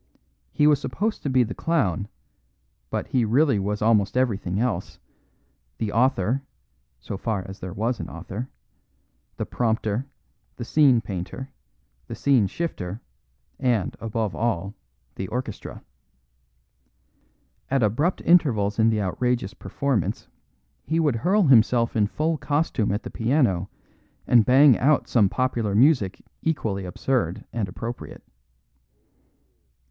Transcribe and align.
He 0.51 0.65
was 0.65 0.81
supposed 0.81 1.21
to 1.21 1.29
be 1.29 1.43
the 1.43 1.53
clown, 1.53 2.07
but 2.89 3.09
he 3.09 3.23
was 3.23 3.31
really 3.31 3.59
almost 3.59 4.17
everything 4.17 4.59
else, 4.59 4.97
the 5.77 5.91
author 5.91 6.41
(so 6.99 7.17
far 7.19 7.45
as 7.47 7.59
there 7.59 7.71
was 7.71 7.99
an 7.99 8.09
author), 8.09 8.49
the 9.37 9.45
prompter, 9.45 10.07
the 10.55 10.65
scene 10.65 11.01
painter, 11.01 11.51
the 12.07 12.15
scene 12.15 12.47
shifter, 12.47 12.99
and, 13.59 13.95
above 13.99 14.35
all, 14.35 14.73
the 15.13 15.27
orchestra. 15.27 15.83
At 17.69 17.83
abrupt 17.83 18.21
intervals 18.21 18.79
in 18.79 18.89
the 18.89 19.03
outrageous 19.03 19.53
performance 19.53 20.27
he 20.83 20.99
would 20.99 21.17
hurl 21.17 21.43
himself 21.43 21.95
in 21.95 22.07
full 22.07 22.39
costume 22.39 22.91
at 22.91 23.03
the 23.03 23.11
piano 23.11 23.69
and 24.25 24.47
bang 24.47 24.79
out 24.79 25.07
some 25.07 25.29
popular 25.29 25.75
music 25.75 26.23
equally 26.41 26.85
absurd 26.85 27.45
and 27.53 27.69
appropriate. 27.69 28.23